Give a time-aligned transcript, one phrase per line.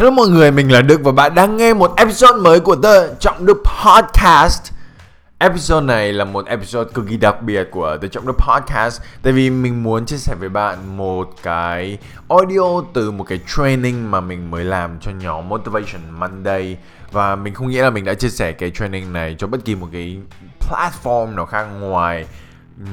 [0.00, 3.14] Hello mọi người, mình là Đức và bạn đang nghe một episode mới của The
[3.20, 4.72] Trọng Đức Podcast.
[5.38, 9.00] Episode này là một episode cực kỳ đặc biệt của The Trọng Đức Podcast.
[9.22, 14.10] Tại vì mình muốn chia sẻ với bạn một cái audio từ một cái training
[14.10, 16.76] mà mình mới làm cho nhóm Motivation Monday.
[17.12, 19.74] Và mình không nghĩ là mình đã chia sẻ cái training này cho bất kỳ
[19.74, 20.18] một cái
[20.60, 22.26] platform nào khác ngoài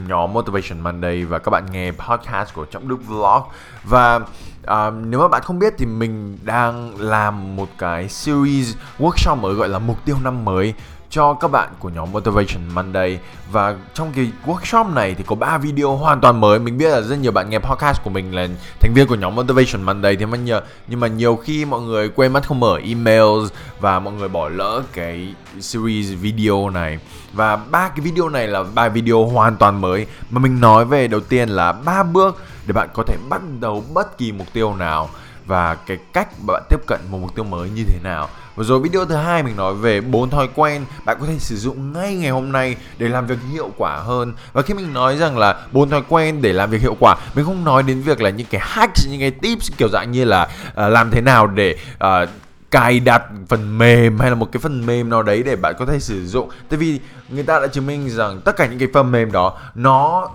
[0.08, 3.44] nhóm Motivation Monday và các bạn nghe podcast của Trọng Đức Vlog.
[3.84, 9.36] Và uh, nếu mà bạn không biết thì mình đang làm một cái series workshop
[9.36, 10.74] mới gọi là mục tiêu năm mới
[11.10, 13.20] cho các bạn của nhóm Motivation Monday.
[13.52, 16.60] Và trong cái workshop này thì có 3 video hoàn toàn mới.
[16.60, 18.48] Mình biết là rất nhiều bạn nghe podcast của mình là
[18.80, 20.16] thành viên của nhóm Motivation Monday.
[20.16, 24.00] Thì mà nhờ, nhưng mà nhiều khi mọi người quên mất không mở emails và
[24.00, 27.00] mọi người bỏ lỡ cái series video này.
[27.34, 30.08] Và ba cái video này là ba video hoàn toàn mới.
[30.30, 33.84] Mà mình nói về đầu tiên là ba bước để bạn có thể bắt đầu
[33.94, 35.10] bất kỳ mục tiêu nào
[35.46, 38.80] và cái cách bạn tiếp cận một mục tiêu mới như thế nào và rồi
[38.80, 42.16] video thứ hai mình nói về bốn thói quen bạn có thể sử dụng ngay
[42.16, 44.34] ngày hôm nay để làm việc hiệu quả hơn.
[44.54, 47.46] Và khi mình nói rằng là bốn thói quen để làm việc hiệu quả, mình
[47.46, 50.44] không nói đến việc là những cái hacks, những cái tips kiểu dạng như là
[50.68, 52.30] uh, làm thế nào để uh,
[52.72, 55.86] cài đặt phần mềm hay là một cái phần mềm nào đấy để bạn có
[55.86, 57.00] thể sử dụng tại vì
[57.30, 60.30] người ta đã chứng minh rằng tất cả những cái phần mềm đó nó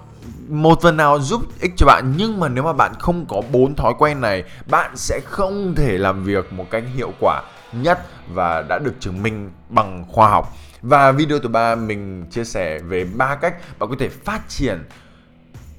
[0.49, 3.75] một phần nào giúp ích cho bạn nhưng mà nếu mà bạn không có bốn
[3.75, 7.43] thói quen này bạn sẽ không thể làm việc một cách hiệu quả
[7.73, 10.53] nhất và đã được chứng minh bằng khoa học.
[10.83, 14.85] Và video thứ ba mình chia sẻ về ba cách bạn có thể phát triển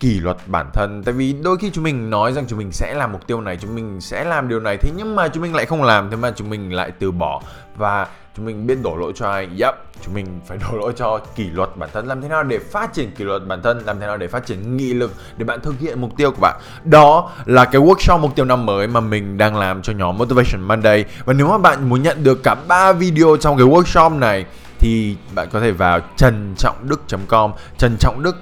[0.04, 1.04] kỷ luật bản thân.
[1.04, 3.58] Tại vì đôi khi chúng mình nói rằng chúng mình sẽ làm mục tiêu này,
[3.62, 6.16] chúng mình sẽ làm điều này, thế nhưng mà chúng mình lại không làm, thế
[6.16, 7.42] mà chúng mình lại từ bỏ.
[7.78, 9.48] Và chúng mình biết đổ lỗi cho ai?
[9.60, 12.08] Yep chúng mình phải đổ lỗi cho kỷ luật bản thân.
[12.08, 13.82] Làm thế nào để phát triển kỷ luật bản thân?
[13.86, 16.42] Làm thế nào để phát triển nghị lực để bạn thực hiện mục tiêu của
[16.42, 16.62] bạn?
[16.84, 20.62] Đó là cái workshop mục tiêu năm mới mà mình đang làm cho nhóm motivation
[20.62, 21.06] monday.
[21.26, 24.46] Và nếu mà bạn muốn nhận được cả ba video trong cái workshop này,
[24.80, 28.36] thì bạn có thể vào trần trọng đức com, trần trọng đức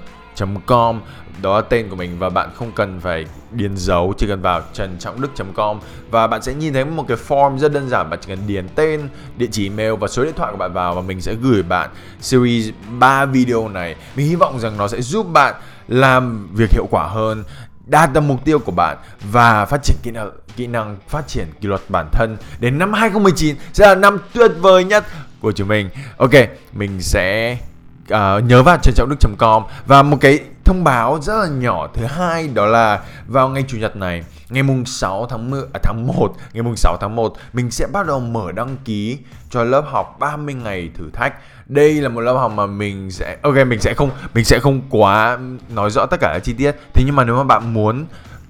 [0.66, 1.00] com.
[1.42, 4.62] Đó là tên của mình và bạn không cần phải điền dấu chỉ cần vào
[4.72, 5.80] trần trọng đức.com
[6.10, 8.68] và bạn sẽ nhìn thấy một cái form rất đơn giản bạn chỉ cần điền
[8.74, 11.62] tên địa chỉ email và số điện thoại của bạn vào và mình sẽ gửi
[11.62, 13.96] bạn series 3 video này.
[14.16, 15.54] Mình hy vọng rằng nó sẽ giúp bạn
[15.88, 17.44] làm việc hiệu quả hơn
[17.86, 18.96] đạt được mục tiêu của bạn
[19.32, 22.36] và phát triển kỹ năng kỹ năng phát triển kỷ luật bản thân.
[22.60, 25.04] Đến năm 2019 sẽ là năm tuyệt vời nhất
[25.40, 25.88] của chúng mình.
[26.16, 26.30] Ok,
[26.72, 27.56] mình sẽ
[28.02, 32.04] uh, nhớ vào trần trọng đức.com và một cái thông báo rất là nhỏ thứ
[32.04, 36.06] hai đó là vào ngày chủ nhật này ngày mùng 6 tháng 10, à, tháng
[36.06, 39.18] 1 ngày mùng 6 tháng 1 mình sẽ bắt đầu mở đăng ký
[39.50, 41.34] cho lớp học 30 ngày thử thách.
[41.66, 44.80] Đây là một lớp học mà mình sẽ ok mình sẽ không mình sẽ không
[44.90, 45.38] quá
[45.68, 46.72] nói rõ tất cả các chi tiết.
[46.94, 48.06] Thế nhưng mà nếu mà bạn muốn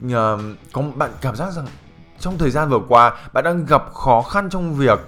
[0.07, 0.13] uh,
[0.73, 1.67] có bạn cảm giác rằng
[2.21, 5.01] trong thời gian vừa qua bạn đang gặp khó khăn trong việc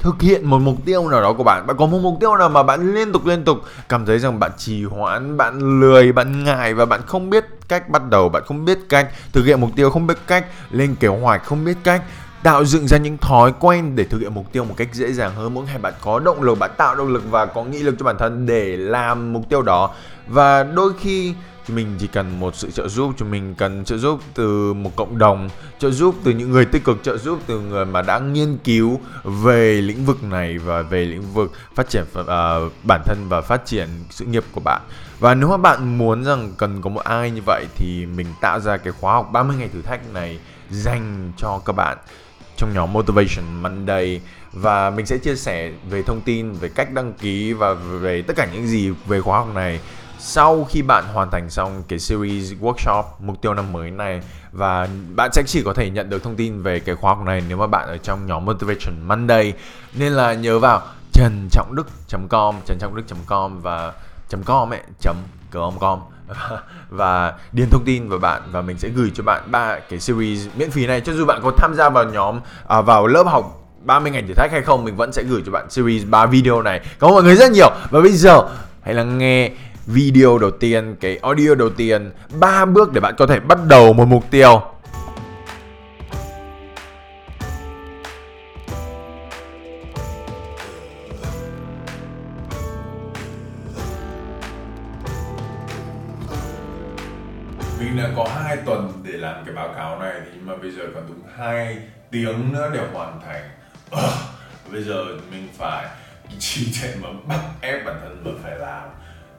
[0.00, 1.66] thực hiện một mục tiêu nào đó của bạn.
[1.66, 4.40] Bạn có một mục tiêu nào mà bạn liên tục liên tục cảm thấy rằng
[4.40, 8.42] bạn trì hoãn, bạn lười, bạn ngại và bạn không biết cách bắt đầu, bạn
[8.46, 11.76] không biết cách thực hiện mục tiêu, không biết cách lên kế hoạch, không biết
[11.84, 12.02] cách
[12.42, 15.34] tạo dựng ra những thói quen để thực hiện mục tiêu một cách dễ dàng
[15.34, 15.54] hơn.
[15.54, 18.04] Mỗi ngày bạn có động lực, bạn tạo động lực và có nghị lực cho
[18.04, 19.90] bản thân để làm mục tiêu đó.
[20.28, 21.34] Và đôi khi
[21.68, 24.96] chúng mình chỉ cần một sự trợ giúp chúng mình cần trợ giúp từ một
[24.96, 25.48] cộng đồng
[25.78, 29.00] trợ giúp từ những người tích cực trợ giúp từ người mà đã nghiên cứu
[29.24, 32.26] về lĩnh vực này và về lĩnh vực phát triển uh,
[32.84, 34.80] bản thân và phát triển sự nghiệp của bạn.
[35.18, 38.60] Và nếu mà bạn muốn rằng cần có một ai như vậy thì mình tạo
[38.60, 40.38] ra cái khóa học 30 ngày thử thách này
[40.70, 41.98] dành cho các bạn
[42.56, 44.20] trong nhóm Motivation Monday.
[44.52, 48.36] Và mình sẽ chia sẻ về thông tin về cách đăng ký và về tất
[48.36, 49.80] cả những gì về khóa học này
[50.18, 54.20] sau khi bạn hoàn thành xong cái series workshop mục tiêu năm mới này
[54.52, 57.42] và bạn sẽ chỉ có thể nhận được thông tin về cái khóa học này
[57.48, 59.52] nếu mà bạn ở trong nhóm Motivation Monday
[59.94, 63.92] nên là nhớ vào trần trọng đức.com trần trọng đức.com và
[64.44, 65.16] .com ấy chấm
[65.50, 65.98] com
[66.88, 70.46] và điền thông tin vào bạn và mình sẽ gửi cho bạn ba cái series
[70.56, 71.00] miễn phí này.
[71.00, 74.34] Cho dù bạn có tham gia vào nhóm à, vào lớp học 30 ngày thử
[74.34, 76.80] thách hay không mình vẫn sẽ gửi cho bạn series 3 video này.
[77.00, 77.70] Cảm ơn mọi người rất nhiều.
[77.90, 78.42] Và bây giờ
[78.82, 79.50] hãy lắng nghe
[79.88, 83.92] video đầu tiên, cái audio đầu tiên, ba bước để bạn có thể bắt đầu
[83.92, 84.62] một mục tiêu.
[97.80, 100.82] Mình đã có 2 tuần để làm cái báo cáo này nhưng mà bây giờ
[100.94, 101.78] còn đúng 2
[102.10, 103.50] tiếng nữa để hoàn thành.
[103.94, 104.10] Uh,
[104.72, 105.86] bây giờ mình phải
[106.38, 108.88] chỉ chạy mà bắt ép bản thân mà phải làm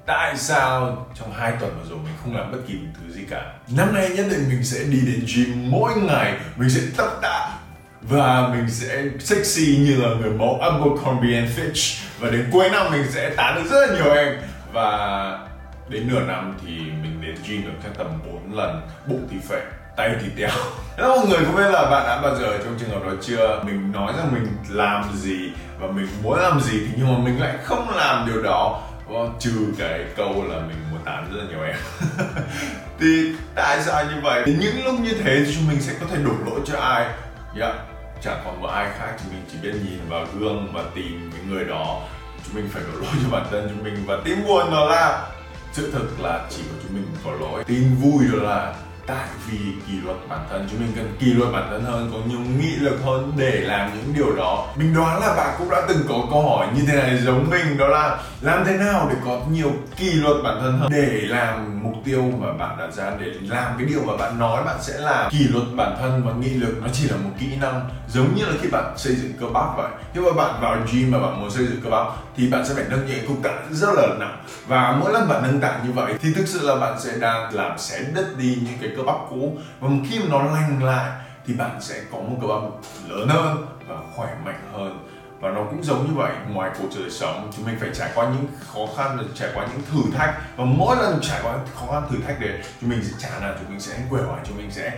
[0.09, 3.21] tại sao trong hai tuần vừa rồi mình không làm bất kỳ một thứ gì
[3.29, 3.53] cả?
[3.77, 7.49] Năm nay nhất định mình sẽ đi đến gym mỗi ngày, mình sẽ tập tạ
[8.01, 12.03] và mình sẽ sexy như là người mẫu Abercrombie and Fitch.
[12.19, 14.37] Và đến cuối năm mình sẽ tán được rất là nhiều em.
[14.73, 15.39] Và
[15.89, 19.61] đến nửa năm thì mình đến gym được chắc tầm 4 lần, bụng thì phệ
[19.97, 20.49] tay thì teo.
[20.97, 23.63] Hello mọi người không biết là bạn đã bao giờ trong trường hợp đó chưa?
[23.65, 27.39] Mình nói rằng mình làm gì và mình muốn làm gì thì nhưng mà mình
[27.39, 28.81] lại không làm điều đó
[29.39, 31.75] trừ cái câu là mình muốn tán rất là nhiều em.
[32.99, 34.43] Thì tại sao như vậy?
[34.45, 37.05] Thì những lúc như thế thì chúng mình sẽ có thể đổ lỗi cho ai?
[37.59, 37.79] Dạ, yeah.
[38.21, 41.41] chẳng còn một ai khác, chúng mình chỉ biết nhìn vào gương và tìm cái
[41.49, 42.01] người đó.
[42.45, 45.27] Chúng mình phải đổ lỗi cho bản thân chúng mình và tin buồn đó là
[45.73, 48.73] sự thật là chỉ có chúng mình có lỗi, tin vui đó là
[49.09, 49.57] tại vì
[49.87, 52.75] kỷ luật bản thân, chúng mình cần kỷ luật bản thân hơn, có nhiều nghị
[52.75, 54.67] lực hơn để làm những điều đó.
[54.75, 57.77] Mình đoán là bạn cũng đã từng có câu hỏi như thế này giống mình,
[57.77, 60.89] đó là làm thế nào để có nhiều kỷ luật bản thân hơn?
[60.91, 64.63] Để làm mục tiêu mà bạn đặt ra, để làm cái điều mà bạn nói
[64.63, 65.31] bạn sẽ làm.
[65.31, 68.45] Kỷ luật bản thân và nghị lực nó chỉ là một kỹ năng, giống như
[68.45, 69.89] là khi bạn xây dựng cơ bắp vậy.
[70.13, 72.07] Khi mà bạn vào gym mà bạn muốn xây dựng cơ bắp,
[72.37, 74.43] thì bạn sẽ phải nâng nhẹ cục tạ rất là nặng.
[74.67, 77.55] Và mỗi lần bạn nâng tạ như vậy, thì thực sự là bạn sẽ đang
[77.55, 79.57] làm xé đứt đi những cái cơ bắp cũ.
[79.79, 81.11] Và khi mà nó lành lại,
[81.45, 82.61] thì bạn sẽ có một cơ bắp
[83.07, 85.05] lớn hơn và khỏe mạnh hơn.
[85.39, 88.25] Và nó cũng giống như vậy, ngoài cuộc đời sống chúng mình phải trải qua
[88.25, 90.35] những khó khăn, trải qua những thử thách.
[90.57, 93.55] Và mỗi lần trải qua khó khăn, thử thách đấy chúng mình sẽ trả là
[93.59, 94.91] chúng mình sẽ quể hoài chúng mình sẽ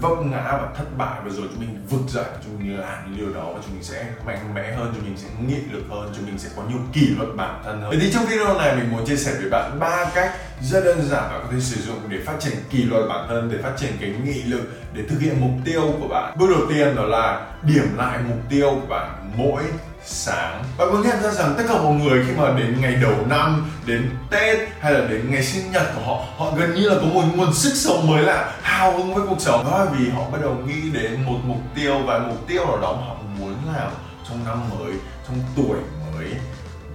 [0.00, 3.18] vấp ngã và thất bại và rồi chúng mình vượt dậy chúng mình làm những
[3.18, 6.12] điều đó và chúng mình sẽ mạnh mẽ hơn, chúng mình sẽ nghị lực hơn,
[6.16, 7.90] chúng mình sẽ có nhiều kỷ luật bản thân hơn.
[7.90, 10.32] Vậy thì trong video này mình muốn chia sẻ với bạn ba cách
[10.62, 13.50] rất đơn giản và có thể sử dụng để phát triển kỷ luật bản thân,
[13.52, 14.62] để phát triển cái nghị lực,
[14.92, 16.36] để thực hiện mục tiêu của bạn.
[16.38, 19.32] Bước đầu tiên đó là điểm lại mục tiêu của bạn.
[19.36, 19.62] Mỗi
[20.06, 20.64] sáng.
[20.78, 23.70] Bạn có nhận ra rằng tất cả mọi người khi mà đến ngày đầu năm,
[23.86, 27.06] đến tết hay là đến ngày sinh nhật của họ họ gần như là có
[27.06, 29.64] một nguồn sức sống mới lạ, hào hứng với cuộc sống.
[29.64, 32.78] Đó là vì họ bắt đầu nghĩ đến một mục tiêu và mục tiêu nào
[32.80, 33.92] đó mà họ muốn làm
[34.28, 34.92] trong năm mới,
[35.28, 35.78] trong tuổi
[36.12, 36.26] mới.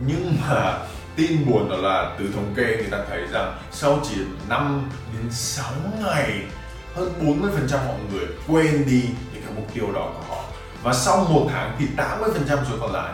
[0.08, 0.78] Nhưng mà
[1.16, 4.16] tin buồn đó là từ thống kê người ta thấy rằng sau chỉ
[4.50, 5.72] 5 đến 6
[6.04, 6.42] ngày,
[6.96, 9.04] hơn 40% mọi người quên đi
[9.34, 10.29] những cái mục tiêu đó của họ
[10.84, 13.14] và sau một tháng thì 80% số còn lại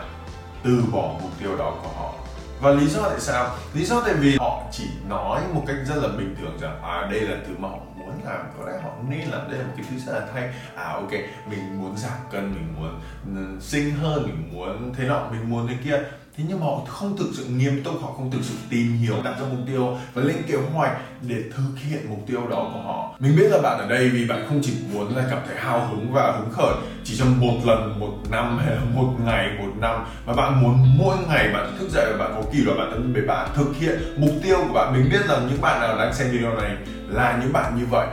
[0.64, 2.12] từ bỏ mục tiêu đó của họ.
[2.60, 3.54] Và lý do tại sao?
[3.74, 7.08] Lý do tại vì họ chỉ nói một cách rất là bình thường rằng à
[7.10, 9.50] đây là thứ mà họ muốn làm, có lẽ họ nên làm.
[9.50, 11.10] Đây là một cái thứ rất là hay à ok,
[11.50, 13.00] mình muốn giảm cân, mình muốn
[13.36, 15.98] ừ, sinh xinh hơn, mình muốn thế nọ, mình muốn thế kia
[16.36, 19.14] thế nhưng mà họ không thực sự nghiêm túc, họ không thực sự tìm hiểu
[19.24, 20.92] đặt ra mục tiêu và lên kế hoạch
[21.28, 23.16] để thực hiện mục tiêu đó của họ.
[23.18, 25.86] Mình biết là bạn ở đây vì bạn không chỉ muốn là cảm thấy hào
[25.86, 26.74] hứng và hứng khởi
[27.04, 30.98] chỉ trong một lần, một năm hay là một ngày, một năm, mà bạn muốn
[30.98, 33.76] mỗi ngày bạn thức dậy và bạn có kỷ luật bản thân để bạn thực
[33.76, 34.92] hiện mục tiêu của bạn.
[34.92, 36.76] Mình biết rằng những bạn nào đang xem video này
[37.08, 38.06] là những bạn như vậy.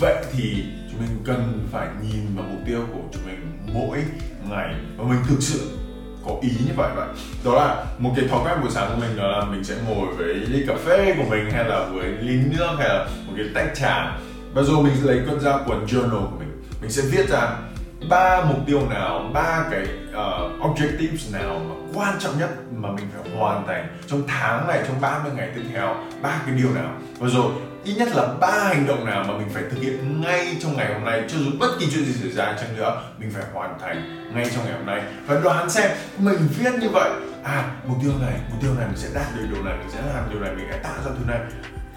[0.00, 3.98] Vậy thì chúng mình cần phải nhìn vào mục tiêu của chúng mình mỗi
[4.50, 5.79] ngày và mình thực sự
[6.26, 7.08] có ý như vậy vậy
[7.44, 10.06] đó là một cái thói quen buổi sáng của mình đó là mình sẽ ngồi
[10.16, 13.46] với ly cà phê của mình hay là với ly nước hay là một cái
[13.54, 14.16] tách trà.
[14.54, 16.62] Và rồi mình sẽ lấy cuốn ra cuốn journal của mình.
[16.80, 17.56] Mình sẽ viết ra
[18.08, 19.86] ba mục tiêu nào, ba cái
[20.60, 25.00] objectives nào mà quan trọng nhất mà mình phải hoàn thành trong tháng này trong
[25.00, 25.96] 30 ngày tiếp theo?
[26.22, 26.92] Ba cái điều nào?
[27.18, 27.52] Và rồi
[27.84, 30.94] ít nhất là ba hành động nào mà mình phải thực hiện ngay trong ngày
[30.94, 33.78] hôm nay cho dù bất kỳ chuyện gì xảy ra chăng nữa mình phải hoàn
[33.80, 35.02] thành ngay trong ngày hôm nay.
[35.26, 37.10] Và đoán xem mình viết như vậy
[37.44, 40.02] à mục tiêu này mục tiêu này mình sẽ đạt được điều này mình sẽ
[40.14, 41.40] làm điều này mình sẽ tạo ra thứ này.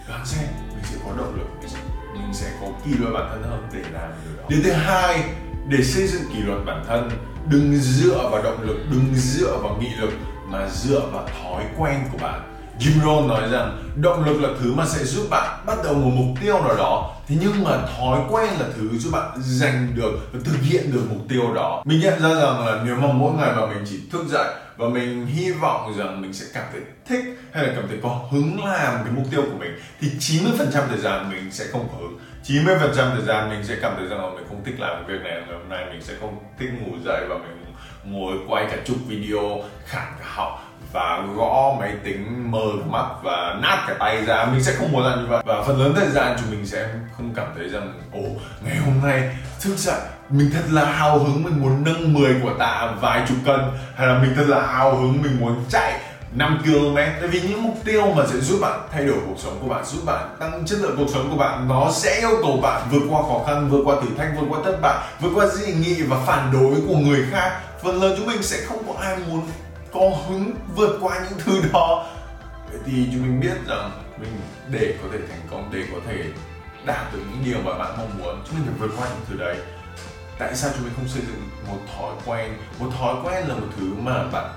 [0.09, 1.79] Đoán xem mình sẽ có động lực mình sẽ,
[2.13, 4.43] mình sẽ có kỷ luật bản thân hơn để làm điều đó.
[4.49, 5.23] Điều thứ hai
[5.67, 7.09] để xây dựng kỷ luật bản thân,
[7.49, 10.11] đừng dựa vào động lực, đừng dựa vào nghị lực,
[10.47, 12.41] mà dựa vào thói quen của bạn.
[12.79, 16.11] Jim Rohn nói rằng, động lực là thứ mà sẽ giúp bạn bắt đầu một
[16.15, 20.11] mục tiêu nào đó, thế nhưng mà thói quen là thứ giúp bạn giành được
[20.33, 21.83] và thực hiện được mục tiêu đó.
[21.85, 24.89] Mình nhận ra rằng là nếu mà mỗi ngày mà mình chỉ thức dậy và
[24.89, 28.65] mình hy vọng rằng mình sẽ cảm thấy thích hay là cảm thấy có hứng
[28.65, 32.19] làm cái mục tiêu của mình, thì 90% thời gian mình sẽ không có hứng.
[32.43, 35.23] 90% thời gian mình sẽ cảm thấy rằng là mình không thích làm cái việc
[35.23, 37.65] này ngày hôm nay mình sẽ không thích ngủ dậy và mình
[38.03, 43.55] ngồi quay cả chục video khản cả học và gõ máy tính mờ mắt và
[43.61, 44.45] nát cả tay ra.
[44.45, 45.43] Mình sẽ không muốn làm như vậy.
[45.45, 48.23] Và phần lớn thời gian chúng mình sẽ không cảm thấy rằng, ồ,
[48.65, 52.53] ngày hôm nay thức dậy mình thật là hào hứng mình muốn nâng 10 của
[52.59, 53.59] tạ vài chục cân,
[53.95, 55.99] hay là mình thật là hào hứng mình muốn chạy
[56.35, 56.95] 5 km.
[56.95, 59.85] Tại vì những mục tiêu mà sẽ giúp bạn thay đổi cuộc sống của bạn,
[59.85, 63.01] giúp bạn tăng chất lượng cuộc sống của bạn, nó sẽ yêu cầu bạn vượt
[63.09, 66.01] qua khó khăn, vượt qua thử thách, vượt qua thất bại, vượt qua dị nghị
[66.01, 67.59] và phản đối của người khác.
[67.83, 69.41] Phần lớn chúng mình sẽ không có ai muốn
[69.93, 72.05] có hứng vượt qua những thứ đó.
[72.71, 76.23] Vậy thì chúng mình biết rằng mình để có thể thành công, để có thể
[76.85, 79.37] đạt được những điều mà bạn mong muốn, chúng mình phải vượt qua những thứ
[79.45, 79.57] đấy.
[80.39, 82.53] Tại sao chúng mình không xây dựng một thói quen?
[82.79, 84.49] Một thói quen là một thứ mà bạn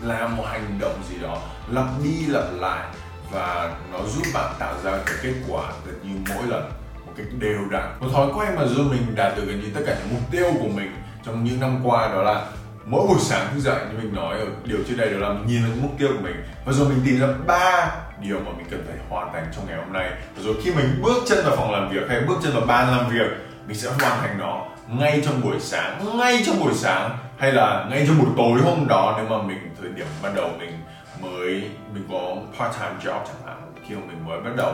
[0.00, 1.38] làm một hành động gì đó,
[1.70, 2.86] lặp đi lặp lại
[3.30, 6.70] và nó giúp bạn tạo ra cái kết quả gần như mỗi lần
[7.06, 8.00] một cách đều đặn.
[8.00, 10.52] Một thói quen mà giúp mình đạt được gần như tất cả những mục tiêu
[10.60, 12.46] của mình trong những năm qua đó là
[12.86, 15.46] mỗi buổi sáng thức dậy như mình nói, ở điều trước đây đó là mình
[15.46, 16.44] nhìn lên mục tiêu của mình.
[16.64, 19.76] Và rồi mình tìm ra ba điều mà mình cần phải hoàn thành trong ngày
[19.76, 20.10] hôm nay.
[20.36, 22.96] Và rồi khi mình bước chân vào phòng làm việc hay bước chân vào ban
[22.96, 23.30] làm việc,
[23.66, 27.86] mình sẽ hoàn thành nó ngay trong buổi sáng, ngay trong buổi sáng, hay là
[27.90, 30.72] ngay trong buổi tối hôm đó nếu mà mình thời điểm ban đầu mình
[31.20, 34.72] mới, mình có part time job chẳng hạn, khi mà mình mới bắt đầu.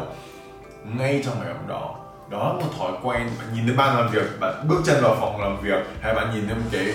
[0.84, 1.96] Ngay trong ngày hôm đó
[2.30, 3.30] đó là một thói quen.
[3.38, 6.34] Bạn nhìn thấy ban làm việc, bạn bước chân vào phòng làm việc, hay bạn
[6.34, 6.86] nhìn thấy một cái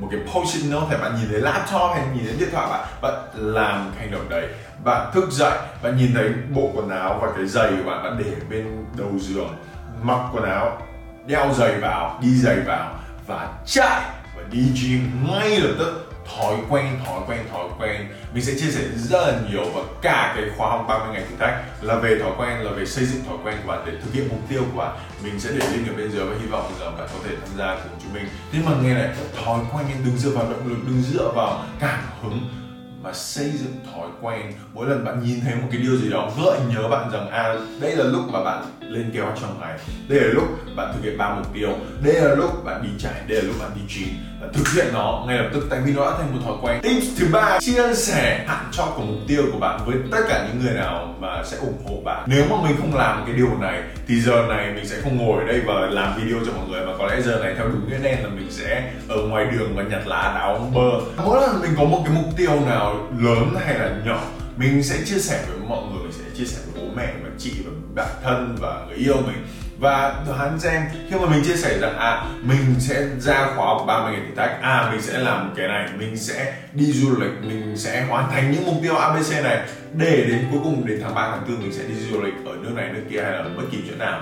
[0.00, 2.86] một cái post-it note hay bạn nhìn thấy laptop hay nhìn thấy điện thoại bạn
[3.02, 4.48] bạn làm hành động đấy,
[4.84, 8.16] bạn thức dậy, bạn nhìn thấy bộ quần áo và cái giày của bạn bạn
[8.18, 9.56] để bên đầu giường,
[10.02, 10.78] mặc quần áo,
[11.26, 12.94] đeo giày vào, đi giày vào
[13.26, 14.00] và chạy
[14.36, 16.03] và đi gym ngay lập tức
[16.36, 18.08] thói quen thói quen thói quen.
[18.34, 21.36] Mình sẽ chia sẻ rất là nhiều và cả cái khóa học 30 ngày thử
[21.38, 24.14] thách là về thói quen, là về xây dựng thói quen của bạn để thực
[24.14, 24.96] hiện mục tiêu của bạn.
[25.22, 27.58] Mình sẽ để link ở bên dưới và hy vọng rằng bạn có thể tham
[27.58, 28.28] gia cùng chúng mình.
[28.52, 29.08] Thế mà nghe này,
[29.44, 32.63] thói quen đừng dựa vào động lực đừng dựa vào cảm hứng
[33.04, 34.52] mà xây dựng thói quen.
[34.74, 37.54] Mỗi lần bạn nhìn thấy một cái điều gì đó, gợi nhớ bạn rằng à
[37.80, 39.78] đây là lúc mà bạn lên kế hoạch trong ngày.
[40.08, 40.44] Đây là lúc
[40.76, 41.68] bạn thực hiện ba mục tiêu.
[42.04, 44.08] Đây là lúc bạn đi chạy đây là lúc bạn đi gym
[44.44, 46.80] bạn thực hiện nó, ngay lập tức, tại vì nó đã thành một thói quen.
[46.82, 50.46] Tips thứ ba, chia sẻ hạn chót của mục tiêu của bạn với tất cả
[50.48, 52.24] những người nào mà sẽ ủng hộ bạn.
[52.26, 55.42] Nếu mà mình không làm cái điều này, thì giờ này mình sẽ không ngồi
[55.42, 57.88] ở đây và làm video cho mọi người, mà có lẽ giờ này theo đúng
[57.88, 61.22] nghĩa đen là mình sẽ ở ngoài đường và nhặt lá đào bơ.
[61.24, 64.20] Mỗi lần mình có một cái mục tiêu nào lớn hay là nhỏ
[64.56, 67.30] mình sẽ chia sẻ với mọi người mình sẽ chia sẻ với bố mẹ và
[67.38, 69.46] chị và bạn thân và người yêu mình.
[69.78, 73.84] Và đoán xem khi mà mình chia sẻ rằng à mình sẽ ra khóa học
[73.86, 77.32] 30 ngày thử thách à mình sẽ làm cái này mình sẽ đi du lịch
[77.42, 79.58] mình sẽ hoàn thành những mục tiêu abc này
[79.94, 82.52] để đến cuối cùng đến tháng 3 tháng 4 mình sẽ đi du lịch ở
[82.62, 84.20] nước này nước kia hay là bất kỳ chỗ nào.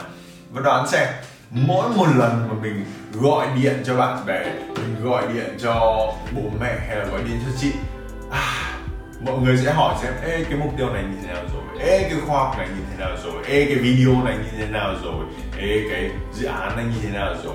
[0.51, 1.09] Và đoán xem
[1.51, 5.73] mỗi một lần mà mình gọi điện cho bạn bè mình gọi điện cho
[6.33, 7.73] bố mẹ hay là gọi điện cho chị
[8.31, 8.62] à,
[9.25, 11.63] mọi người sẽ hỏi xem, ê, cái mục tiêu này như thế nào rồi?
[11.89, 13.45] Ê, cái khoa học này như thế nào rồi?
[13.47, 15.25] Ê, cái video này như thế nào rồi?
[15.59, 17.55] Ê, cái dự án này như thế nào rồi?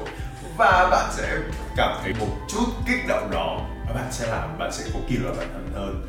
[0.58, 1.38] Và bạn sẽ
[1.78, 3.62] cảm thấy một chút kích động đó.
[3.88, 6.08] Và bạn sẽ làm, bạn sẽ có kỷ luật bản thân hơn.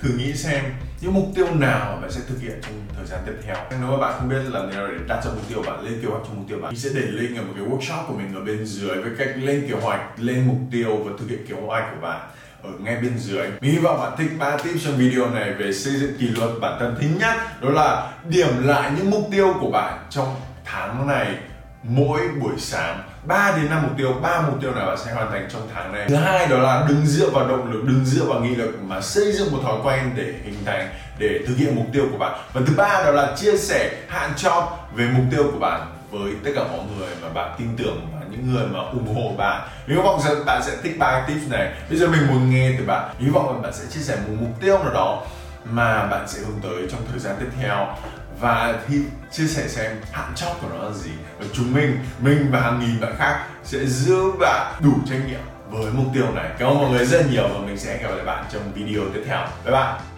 [0.00, 0.64] Thử nghĩ xem,
[1.00, 3.56] những mục tiêu nào bạn sẽ thực hiện trong thời gian tiếp theo?
[3.70, 5.98] Nếu mà bạn không biết làm thế nào để đặt ra mục tiêu bạn, lên
[6.02, 8.14] kế hoạch cho mục tiêu bạn mình sẽ để link ở một cái workshop của
[8.14, 11.46] mình ở bên dưới với cách lên kế hoạch, lên mục tiêu và thực hiện
[11.46, 12.20] kế hoạch của bạn
[12.62, 15.72] ở ngay bên dưới mình hy vọng bạn thích ba tips trong video này về
[15.72, 19.54] xây dựng kỷ luật bản thân thứ nhất đó là điểm lại những mục tiêu
[19.60, 21.36] của bạn trong tháng này
[21.82, 25.30] mỗi buổi sáng 3 đến 5 mục tiêu, 3 mục tiêu nào bạn sẽ hoàn
[25.30, 26.06] thành trong tháng này.
[26.08, 29.00] Thứ hai đó là đừng dựa vào động lực, đừng dựa vào nghị lực mà
[29.00, 30.88] xây dựng một thói quen để hình thành
[31.18, 32.40] để thực hiện mục tiêu của bạn.
[32.52, 34.64] Và thứ ba đó là chia sẻ hạn chót
[34.94, 38.54] về mục tiêu của bạn với tất cả mọi người mà bạn tin tưởng những
[38.54, 39.68] người mà ủng hộ bạn.
[39.86, 41.72] Mình hy vọng rằng bạn sẽ thích ba tips này.
[41.88, 43.14] Bây giờ mình muốn nghe từ bạn.
[43.18, 45.22] Hy vọng là bạn sẽ chia sẻ một mục tiêu nào đó
[45.64, 47.96] mà bạn sẽ hướng tới trong thời gian tiếp theo
[48.40, 48.96] và thì
[49.32, 52.80] chia sẻ xem hạn chót của nó là gì và chúng mình mình và hàng
[52.80, 56.78] nghìn bạn khác sẽ giữ bạn đủ trách nhiệm với mục tiêu này cảm ơn
[56.78, 59.46] mọi người rất nhiều và mình sẽ hẹn gặp lại bạn trong video tiếp theo
[59.64, 60.11] bye bye